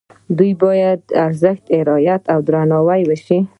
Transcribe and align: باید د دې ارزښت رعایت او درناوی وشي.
باید 0.61 0.99
د 1.05 1.09
دې 1.11 1.17
ارزښت 1.25 1.65
رعایت 1.87 2.23
او 2.33 2.39
درناوی 2.47 3.01
وشي. 3.05 3.39